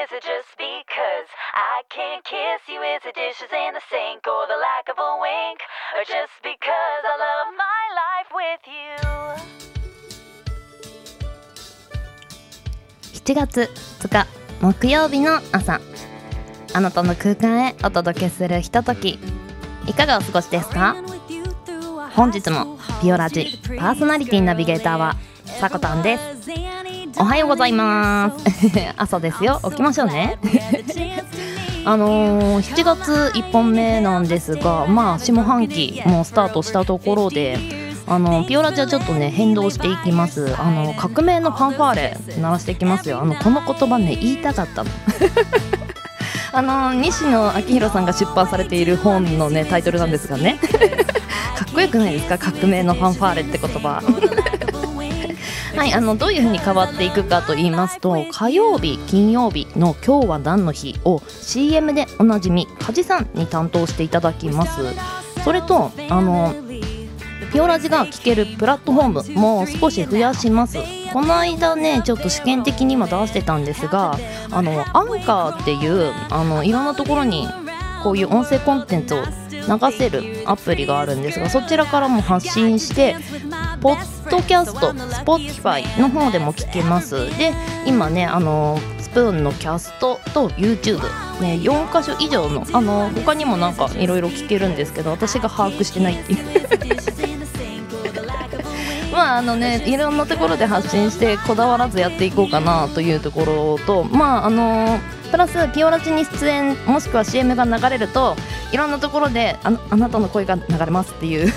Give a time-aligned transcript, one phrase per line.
[0.00, 2.80] is it just because I can't kiss you?
[2.80, 5.60] Is it dishes in the sink or the lack of a wink?
[5.96, 8.96] Or just because I love my life with you?
[13.12, 13.70] 7月
[14.00, 14.26] 2日
[14.60, 15.80] 木曜日の朝
[16.74, 19.18] あなたの空間へお届けするひととき
[19.86, 20.96] いかがお過ごしですか
[22.16, 26.31] 本日もピオラジパーソナリティナビゲーターはさこたんです
[27.22, 28.44] おはようございます。
[28.98, 29.60] 朝ですよ。
[29.62, 30.38] 起きましょうね。
[31.86, 37.58] あのー、7月1本目なんですがまあ下半期もスタートしたところで
[38.08, 40.52] あのピオラジはちょっとね変動していきます。
[40.58, 43.20] あの革命のファンファーレ鳴らしていきますよ。
[43.22, 44.90] あのこの言葉ね言いたかったの。
[46.54, 50.58] あの西野昭弘さんが出版されている本のねタイトルなんですがね。
[51.56, 52.36] かっこよくないですか？
[52.36, 54.02] 革命のファンファーレって言葉。
[55.82, 64.80] はいあのどういう風に変わっていくかと言いますと火曜日金曜日の「今日は何の日」を CM でおなじみ梶さんに担当していただきます。
[65.42, 66.54] それとあの
[67.52, 70.78] ピオラジが聴けるプラットフォームも少し増やします。
[71.12, 74.16] この間ねちょっと試験的に今出してたんですが
[74.52, 77.48] あのアンカーっていうあのいろんなところに
[78.04, 83.16] こういう音声コンテンツを流せるアプリがあるんですがそちらからも発信して
[83.82, 87.26] ポッドキャスト Spotify の方でも聞けます。
[87.36, 87.52] で
[87.84, 91.00] 今ねあのスプーンのキャストと YouTube
[91.40, 96.38] ね4箇所以上のあの他にもなんかいろいろ聞けるんですけど私が把握してないっていう。
[99.12, 108.36] まああのねいろんなところで発信してこだわらずやっていこうかなというところとまああのプラスピオラチに出演もしくは CM が流れると
[108.72, 111.52] いろんなところでああなたの声が流れますっていう。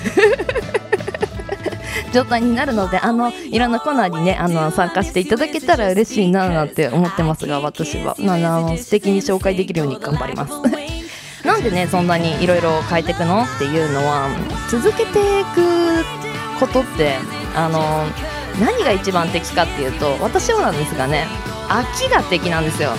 [2.16, 8.16] 状態になるのであのいろんなコーナーにねあの参加していただけたら嬉しいななんて思ってますが私は。
[8.18, 10.54] あの素敵に紹介できるように頑張ります。
[11.46, 14.30] なんでねそんなにいろいろ変えていくのっていうのは
[14.70, 16.06] 続けていく
[16.58, 17.18] ことって
[17.54, 18.06] あの
[18.66, 21.28] 何が一番敵かっていうと私はなんですがね
[21.68, 22.92] 飽きが敵なんですよ。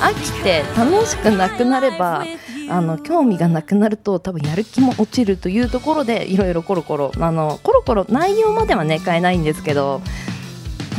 [0.00, 2.26] 飽きて楽しくなくなれば
[2.68, 10.00] あの興味がなくなると多分やる気も落ちるというところでいろいろコロコロあのコロコロ内容まではね変えないんですけど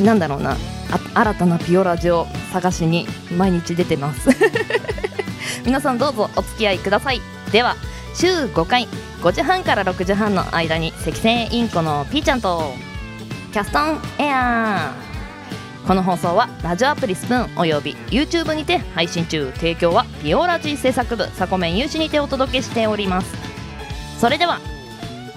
[0.01, 0.55] なんだろうな
[1.13, 3.05] 新たなピオラジを探しに
[3.37, 4.29] 毎日出てます。
[5.65, 7.21] 皆さんどうぞお付き合いください。
[7.51, 7.75] では
[8.13, 8.87] 週5回
[9.21, 12.73] 5時半から6時半の間に赤星インコのピーちゃんと
[13.51, 15.06] キャストンエアー。
[15.87, 19.53] この放送はラジオアプリスプーンおよび YouTube にて配信中。
[19.53, 23.33] 提供はピオラジ制作部サコメン有志にてお届けしております。
[24.19, 24.59] それでは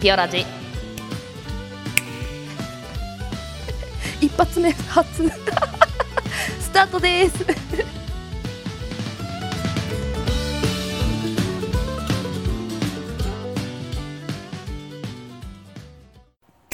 [0.00, 0.44] ピオラジ。
[4.20, 5.30] 一発目初。
[6.58, 7.46] スタートです。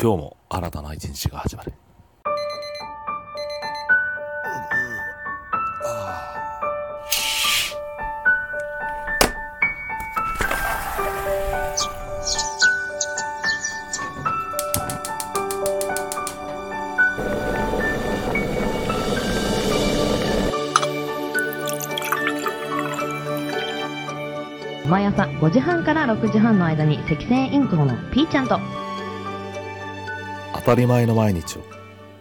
[0.01, 1.75] 今日も新たな一日が始まる
[24.89, 28.61] 毎朝5時半から6時半の間に赤星インコのピーちゃんと。
[30.55, 31.63] 当たり前の毎日を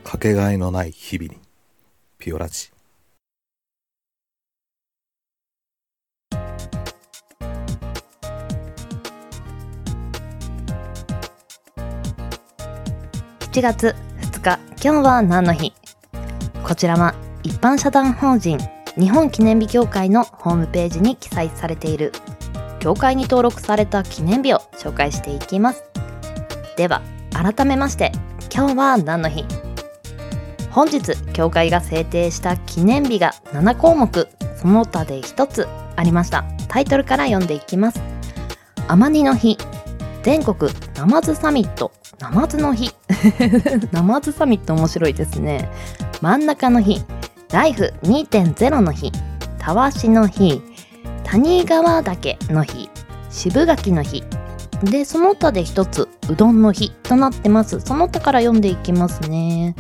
[0.04, 1.40] かけがえのない日々に。
[2.18, 2.72] ピオラジ。
[13.52, 15.72] 7月2日今日は何の日？
[16.64, 18.58] こちらは一般社団法人
[18.98, 22.12] 日本記念日協会のホームページに記載されている
[22.86, 25.86] 協会に登録された記念日を紹介していきます。
[26.78, 27.02] では
[27.34, 28.12] 改めまして
[28.54, 29.44] 今日は何の日？
[30.70, 36.46] 本日協会が制定した記念日が7項目その他で1つありました。
[36.68, 38.00] タイトルから読んでいきます。
[38.88, 39.58] アマニの日。
[40.22, 41.92] 全国ナマズサミット。
[42.20, 42.94] ナマズの日。
[43.94, 45.72] ナマズサミット面白いですね。
[46.22, 47.04] 真ん中の日。
[47.52, 49.12] ライフ2.0の日。
[49.58, 50.62] たわしの日。
[51.36, 52.90] 谷川岳の日
[53.30, 54.24] 渋柿の日。
[54.84, 57.80] でその他で一つうどんの日となってます。
[57.80, 59.76] その他から読んでいきますね。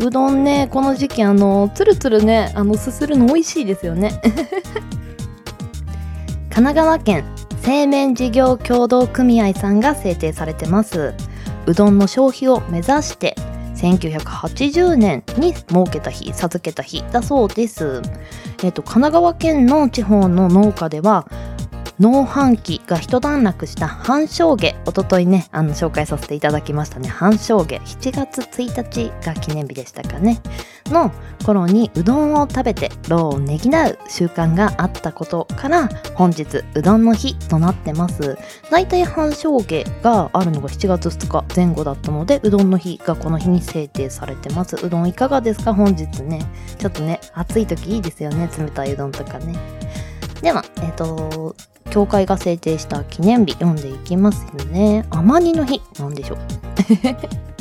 [0.00, 4.20] うどんねこの時期あのつるつるねあのすするの美味しいですよね。
[6.50, 7.24] 神奈川県
[7.62, 11.14] 製麺事業協同組合さんが制定されてます。
[11.66, 13.34] うどんの消費を目指して
[13.74, 18.02] 1980年に設けた日授けた日だそうです。
[18.62, 21.26] えっ、と神奈川県の地方の農家では
[22.00, 30.40] 農繁期が一段落した半生下おとといねあの紹介させていただきましたね半生下7月1日が記念日でしたかね
[30.90, 31.12] の
[31.44, 38.36] 頃にうどんを食べて労をねぎらう習慣があったことから本日うどんの日となってます。
[38.70, 44.76] だいたい半生下があるのが7月2日前後だったのでうどんの日がこの日に制定されてます。
[44.76, 45.74] うどんいかがですか？
[45.74, 46.40] 本日ね。
[46.78, 48.48] ちょっとね暑い時いいですよね。
[48.58, 49.54] 冷たいうどんとかね。
[50.42, 51.56] ではえっ、と
[51.90, 55.06] 教会が制定した記念日読んでいきますよね。
[55.10, 57.53] 甘煮の日なんでしょう。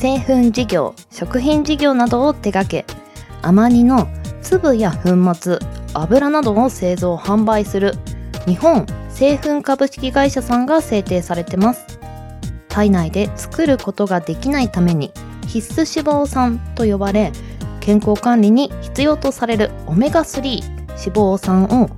[0.00, 2.86] 製粉事業、食品事業などを手掛け、
[3.42, 4.08] 甘煮の
[4.40, 5.58] 粒や粉末、
[5.92, 7.92] 油などを製造販売する
[8.46, 12.00] 日本製粉株式会社さんが制定されてます。
[12.70, 15.12] 体内で作ることができないために
[15.46, 17.30] 必須脂肪酸と呼ばれ、
[17.80, 20.62] 健康管理に必要とされるオメガ3脂
[20.96, 21.90] 肪酸を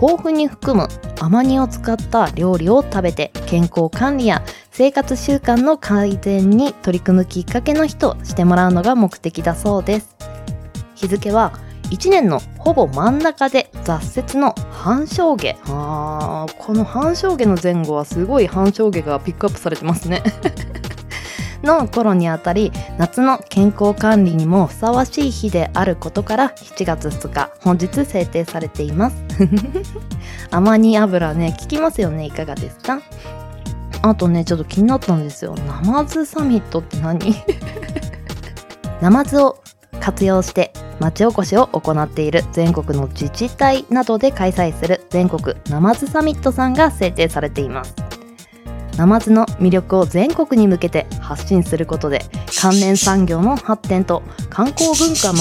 [0.00, 0.88] 豊富に含む
[1.18, 10.16] 甘煮を使った料理を食べて健康管理や生活習慣の改善に取り組むきっかけの日としてもらうのが目的だそうです。
[10.94, 11.52] 日付は
[11.90, 20.22] 1年のほぼ真ん中で雑雪の半生下あーこの半生下の前後はすごい半生下がピックアップされてますね。
[21.62, 29.16] の頃にあたり夏の健康管理にもふさわしい日であることから7月2日本日制定されています。
[30.50, 33.00] 甘煮油ね聞きますよねいかがですか？
[34.02, 35.54] あとねちょっと気になったんですよ。
[35.66, 37.34] ナマズサミットって何？
[39.00, 39.58] ナマズを
[40.00, 47.94] 活用して町おこしを行っている全国の自治体などで開催する全国ナマズサミットさんが制定されています。
[48.96, 52.22] ナマズの魅力を全国に向けて発信することで
[52.60, 55.38] 関連産業の発展と観光文化の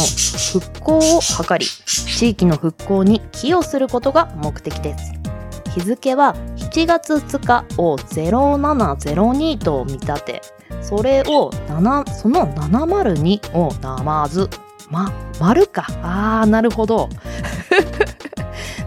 [0.52, 5.14] 復興を図り地域の復興に寄与することが目的です。
[5.74, 10.42] 日付は7月2日を0702と見立て
[10.82, 14.50] それを7その702をナマズ
[14.90, 15.86] ま丸か。
[16.02, 17.10] あーなるほど。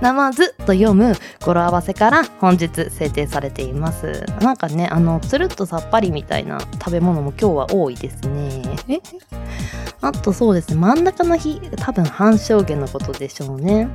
[0.00, 1.14] ナマズと読む
[1.44, 4.24] 語呂合わせから本日制定されています。
[4.40, 8.62] なんかねあのつるっとさっぱりみたいな食べ物も今日は多いですね。
[10.00, 13.88] あとそうですね真ん中の日多分半生下のことでしょうね。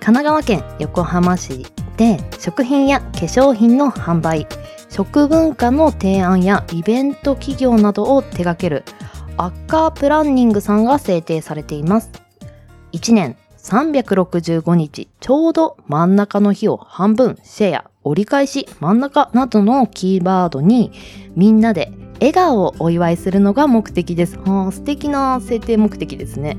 [0.00, 1.66] 奈川県横浜市
[1.98, 4.46] で食品や化粧品の販売
[4.88, 8.84] 食文化の提案やイベント企業などを手掛ける
[9.36, 12.10] アッカープランニングさんが制定されています。
[12.92, 20.92] 1年365日ちょうど真ん中の日を半分シェア折り返し真ん中などのキーワードに
[21.36, 24.38] みんなで笑顔をお祝いするのが目的です。
[24.38, 26.58] はあ、素敵な制定目的ですね。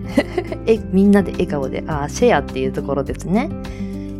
[0.66, 3.50] え、みんなで笑顔で、あ、シェアっていうところですね。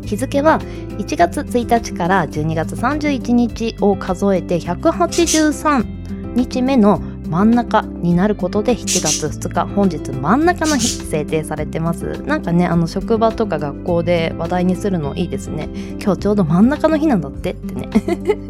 [0.04, 0.60] 日付は
[0.98, 7.00] 1月1日から12月31日を数えて183日目の
[7.32, 12.20] 真ん中になることで7月2日本日真ん中の日制定されてます。
[12.24, 15.70] なんかねあの職場とか学校で話題にするのいいですね。
[15.98, 17.52] 今日ちょうど真ん中の日なんだって。
[17.52, 17.88] ってね。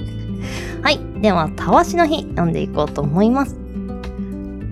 [0.82, 0.98] はい。
[1.20, 3.56] ではたわしの日読んでいこうと思います。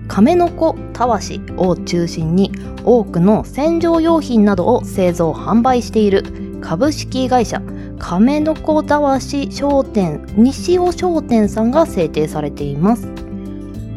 [0.09, 2.51] 亀の子たわしを中心に
[2.83, 6.25] 多くの洗浄用品などを製造販売している。
[6.59, 7.61] 株式会社
[7.97, 13.20] 亀の子たわし商店西尾商店さんが制定されています。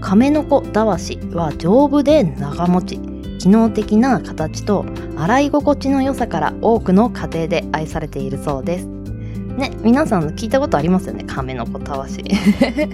[0.04, 3.00] 亀の子だわしは丈夫で長持ち。
[3.38, 4.84] 機能的な形と
[5.16, 8.84] 洗い心地の良さから多くの家庭で愛されているそうです。
[8.84, 11.25] ね皆さん聞いたことありますよね？
[11.25, 12.23] 亀の子たわし。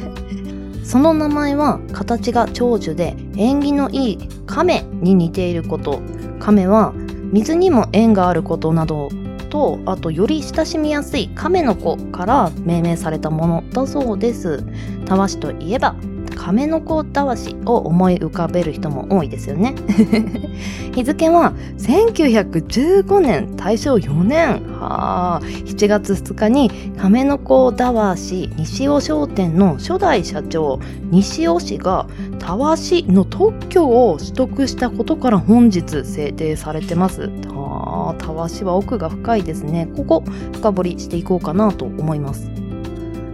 [0.85, 5.99] その名前は形が長寿で縁起のいい亀に似ていること。
[6.38, 6.95] 亀は
[7.33, 9.09] 水にも縁があることなど
[9.50, 14.62] とあとより親しみやすい亀の子から命名されたものだそうです。
[15.07, 15.97] たわしといえば
[16.40, 19.75] 亀の子たわしを思い浮かべる人も多いですよね。
[20.94, 24.62] 日付は1915年大正4年。
[24.80, 30.80] は7月2日に亀の子たわし西尾商店の初代社長
[31.11, 32.06] 西尾氏が
[32.38, 37.30] たわしの特許を取得したことから本日制定されてます。
[38.18, 39.88] たわしは奥が深いですね。
[39.94, 42.60] ここ深掘りしていこうかなと思います。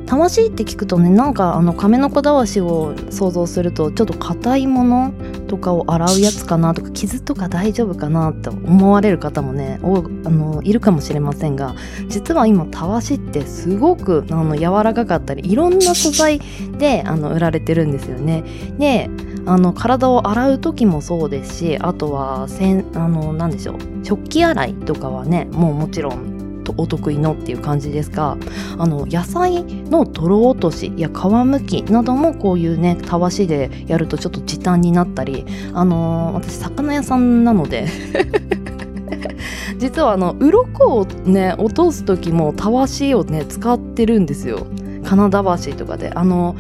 [0.07, 5.13] たわしって聞くとねなんかあの亀の子だわしを想像するとちょっと硬いもの
[5.49, 11.75] とかを洗うやつかなとか傷とか大丈夫かなと思われる方もねおあのいるかもしれませんが
[12.09, 16.41] 実は今たわしってすごくあの柔らかかったりいろんな素材
[16.79, 18.45] であの売られてるんですよね。
[18.79, 19.11] で
[19.49, 26.36] あの体を洗う時もそうですしあとはせんあの何でしょう食器洗いとかはねもうもちろん
[26.77, 28.37] お得意のっていう感じですが
[28.79, 31.13] あの野菜の泥落としや皮
[31.45, 35.45] むきなどもこういうねたわしでやるとちょっと時短になったり
[35.75, 37.87] あのー、私魚屋さんなので
[39.79, 44.67] 実はあの鱗をね落とす時もたわしをね使ってるんですよ。
[45.05, 46.11] 金田橋とかで。
[46.15, 46.57] あの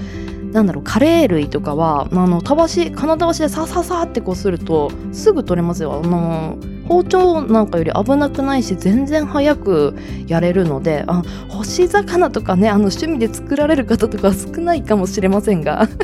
[0.53, 6.01] なんだろうカレー類とかはあのたわし金田橋でさささってこうするとすぐ取れますよ。
[6.03, 6.57] あの
[6.89, 15.89] 包丁なんかより危なくないし全然早くやれるのであ干し魚とかねあの趣味で作られる方とか少ないかもしれませんが。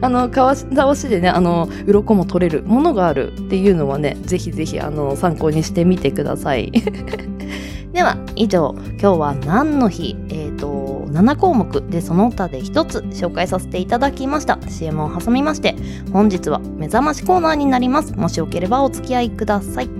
[0.00, 6.72] あのかし倒しでねあの鱗も取れるものがあるっていうのはねぜひぜひあの参考にしてみてください。
[7.92, 8.74] では以上。
[9.00, 10.16] 今日は何の日？
[10.30, 10.81] えっ、ー、と
[11.12, 14.58] 7項目でその他で1つ紹介させていただきました。
[14.68, 15.76] CM を挟みまして
[16.12, 18.14] 本日は目覚ましコーナーになります。
[18.14, 19.90] もしよければお付き合いください。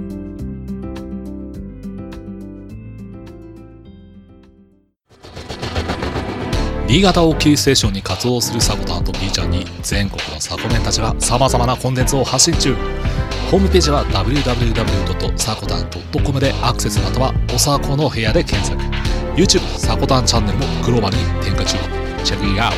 [6.88, 12.75] 新潟をキーステーションに活動するサコタンと B ちゃんに全国のサコメンたちがさまざまなコンテンツを発信中。
[13.50, 15.38] ホームページは www.
[15.38, 15.88] サコタン
[16.25, 19.12] .com でアクセスまたはおさこの部屋で検索。
[19.35, 21.79] YouTube サコタンチャンネルもグローバルに展開中。
[22.23, 22.73] チェックイアウ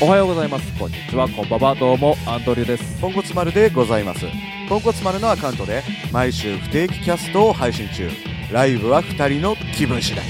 [0.00, 0.78] おはようございます。
[0.78, 1.28] こんにちは。
[1.28, 1.74] こんばんは。
[1.74, 3.00] どうもアンドリューです。
[3.00, 4.26] ポンコツ丸でございます。
[4.68, 8.08] ポンコツ丸のアカウントで毎週不定期キャストを配信中。
[8.52, 10.24] ライブは2人の気分次第。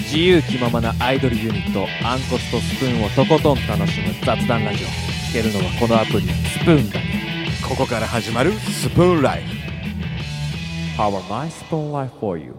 [0.00, 4.88] 自由気ままなアイドルユニットアンコツとスプーンをとことん楽しむ雑談ラジオ。
[4.88, 7.22] 聴けるのはこのアプリスプーンだけ。
[7.68, 9.71] ここから始まるスプーンライフ
[10.98, 12.54] Our My Spoon Life for You.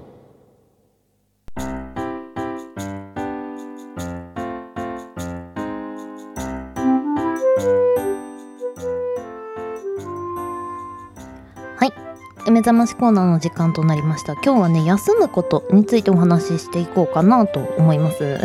[12.54, 14.34] 目覚ましコーナーの時間となりました。
[14.34, 18.40] 今日はね休むことについてお話ししていこうかなと思います。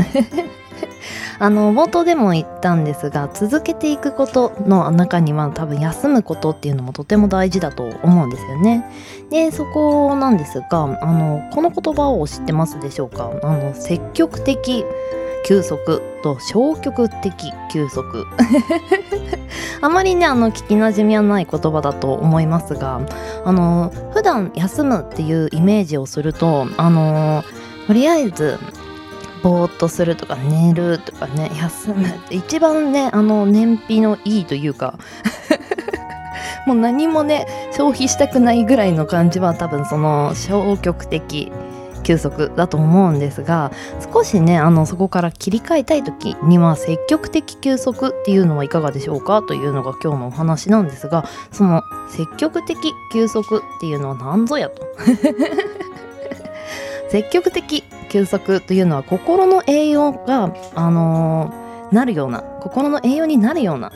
[1.40, 8.84] あの冒頭でも言ったんですが続けていくことの中には多分休むことっていうのもとても大事だと思うんですよね。
[9.30, 13.30] でそこなんですがあのこの言葉を知ってますでしょうか？
[13.42, 14.84] あの積極的
[15.44, 18.26] 休息と消極的休息。
[19.80, 23.00] あまりねあの聞きなじみはない言葉だと思いますが
[23.44, 27.44] あの普段休むっていうイメージをするとあの
[27.86, 28.58] とりあえず
[29.42, 34.98] ぼーっとするとか寝るとかね休むって一番ねあの燃費のいいというか
[36.66, 41.50] もう何もね消費したくないぐらいの感じは多分その消極的
[42.02, 43.70] 休息だと思うんですが
[44.12, 54.86] 少しねあのそこから切り替えたい時には積極的休息っていうのはいかがでしょうかというのが今日のお話なんですがその積極的休息っていうのは何ぞやと。
[57.10, 63.92] 積極的休息というのは心の栄養があのーなるような心の栄養になるような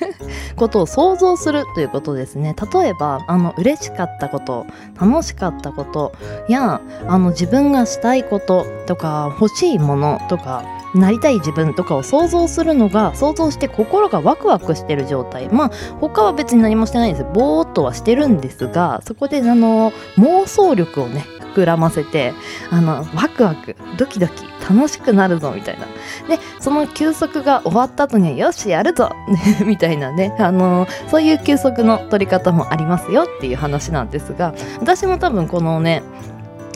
[0.56, 2.54] ことを想像するということですね。
[2.72, 4.66] 例えばあの嬉しかったこと
[5.00, 6.12] 楽しかったこと
[6.48, 10.62] やあの自分がしたいこととか欲しいものとか
[10.94, 15.48] なりたい自分とかを想像するのが想像して心がワクワクしてる状態。
[15.50, 15.70] まあ
[16.00, 17.26] 他は別に何もしてないんです。
[17.34, 22.34] ぼーっとはしてるんですがそこであの妄想力をね膨らませて
[22.70, 25.86] あのワクワクドキドキ楽しくなるぞみたいな。
[26.28, 29.10] でその休息が終わった後にはよしやるぞ
[29.64, 30.34] みたいなね。
[30.38, 36.02] あのそういう休息の取り方もありますよっていう話なんですが私も多分このね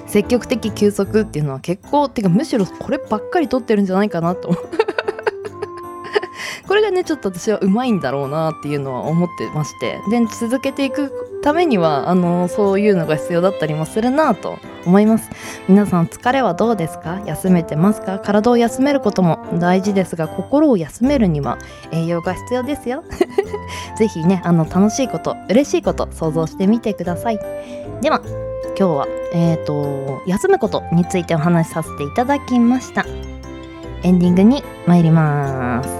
[0.06, 4.54] 積極的休息っていうのは結構てかむしろこればっかり取ってるんじゃないかなと
[6.66, 10.00] これがねちょっと私はうまいんだろうなっていうのは思ってまして。
[10.10, 15.30] で続けていくためにはあのそういうのが必要だったりもするなと思います。
[15.68, 17.20] 皆さん疲れはどうですか？
[17.26, 18.18] 休めてますか？
[18.18, 21.59] 体を休めることも大事ですが心を休めるには
[21.92, 23.04] 栄養が必要ですよ。
[23.97, 27.38] ぜひねあの楽しいこと嬉しいこと想像してみてください。
[28.00, 28.20] では
[28.78, 33.04] 今日はえっ、ー、と休むことについてお話しさせていただきました。
[34.02, 36.00] エンディングに参ります。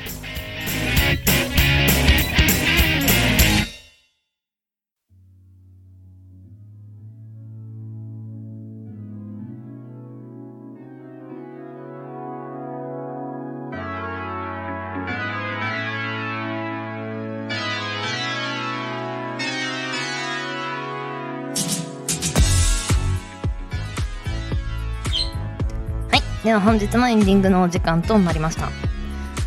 [26.61, 28.69] 本日のエンディングのお時間となりました。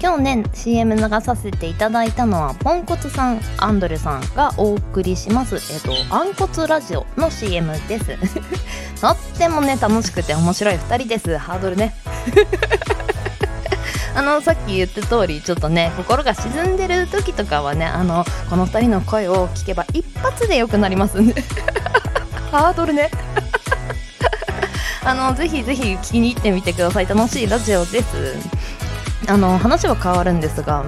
[0.01, 8.05] 今日ね CM 流させていただいたのはポンコツさんアンドレさんがお送りしますえっとアンコツラジオの CM です。
[9.01, 11.39] とってもね楽しくて面白い2人です。
[11.39, 11.95] ハードルね。
[14.17, 21.43] あのさっき言った通りちょっとね心が沈んでる時とかはねあのこの2人の声を聞けば一発で良くなりますんで。
[22.53, 23.11] ハードルね。
[25.07, 27.07] あのぜひぜひ聞きに行ってみてください。
[27.07, 28.37] 楽しいラジオです。
[29.29, 30.85] あの話は変わるんですが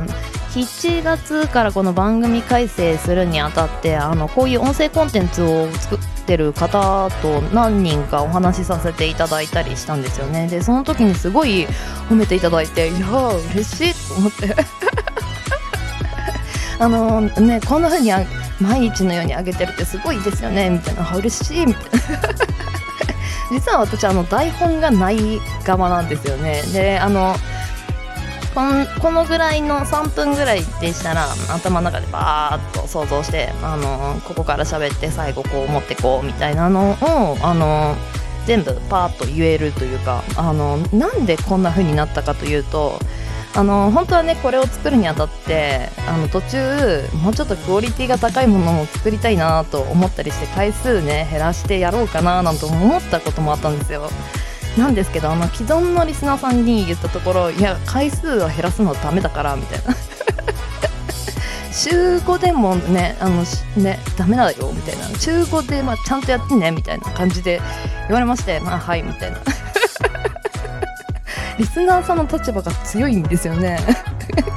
[0.50, 10.48] 7月からこの番組改正するにあたってあのこういう音声コンテンツを作ってる方と何人かお話しさせていただいたりしたんですよね。
[10.48, 11.66] でその時にすごい
[12.08, 14.56] 褒めていただいていやー嬉しいと思って。
[16.78, 18.12] あのねこんな風に
[18.60, 20.70] 毎日のように上げてるってすごいですよね。
[20.70, 21.66] みたいな嬉しい。
[21.66, 22.75] みたいな。
[23.50, 26.62] 実は私あの台本がない側なんですよね。
[26.72, 27.34] であの
[28.54, 37.94] こんこのぐらいの3分ぐらいでしたら頭の中でバーッと想像してあのここから喋って最後こう持ってこうみたいなのをあの
[38.46, 42.98] 全部パーッと言えるというかあのなんでこんな風になったかというと
[43.56, 54.10] あの本当はねこれを作るにあたってあの途中もうちょっとクオリティが高いものも作りたいなと思ったりして回数ね減らしてやろうかななんて思ったこともあったんですよ。
[54.76, 59.96] なんですけどあの既存のリスナーさんに言ったところいや回数は減らすのはダメだから みたいな。
[61.72, 63.42] 週5でもねあの
[63.76, 65.08] ねダメだよみたいな。
[65.18, 67.62] 週5で、まあ、ちゃんとやってねみたいな感じで
[68.08, 69.38] 言われましてまあはいみたいな。
[71.58, 73.78] リスナーさんの立場が強いんですよね。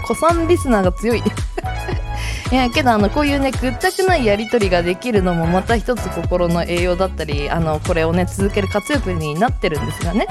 [0.06, 1.24] 子さんリスナーが強い。
[2.52, 10.28] いやけどあのこういうねぐったくないやり取りができるのもまた一つ心の栄養だったりあのこれをね続ける活力になってるんですがね。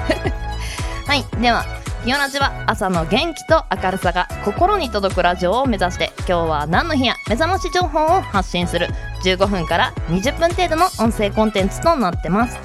[1.07, 1.24] はい。
[1.40, 1.64] では
[2.04, 8.88] ピオラジは朝の元気と明るさが心に届くラジオを目指して今日は何の日や目覚まし情報を発信する。
[9.24, 12.59] 15分から20分程度の音声コンテンツとなってます。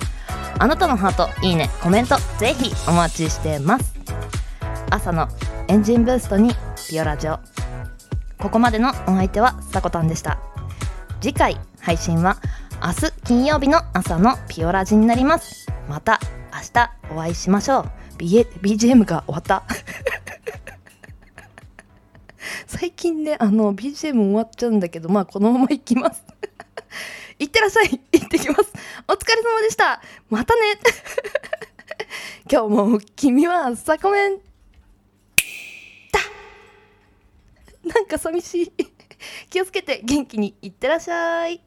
[0.60, 3.93] あなたのハートいいねコメントぜひお待ちしてます。
[4.90, 5.28] 朝の
[5.68, 6.52] エンジンブーストに
[6.90, 7.40] ピオラジオ。
[8.38, 10.40] ここまでのお相手はさこたんでした。
[11.22, 12.38] 次回配信は
[12.82, 15.68] 明日金曜日の朝のピオラジになります。
[15.88, 16.20] また
[16.54, 17.92] 明日お会いしましょう。
[18.18, 19.64] B BGM が終わった。
[22.68, 26.24] 最近ねあの BGM 終わっちゃうんだけどまあこのまま行きます。
[27.40, 28.00] いってらっしゃい。
[28.12, 28.72] 行ってきます。
[29.08, 30.02] お疲れ様でした。
[30.30, 30.62] またね。
[32.52, 34.53] 今日も君はサコメン
[37.84, 38.74] なんか寂しい。
[39.50, 41.62] 気をつけて元気にいってらっしゃい。